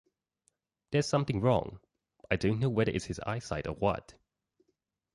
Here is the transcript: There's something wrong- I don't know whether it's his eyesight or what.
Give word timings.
There's 0.89 1.05
something 1.05 1.41
wrong- 1.41 1.79
I 2.31 2.35
don't 2.35 2.59
know 2.59 2.69
whether 2.69 2.89
it's 2.91 3.05
his 3.05 3.19
eyesight 3.19 3.67
or 3.67 3.75
what. 3.75 4.15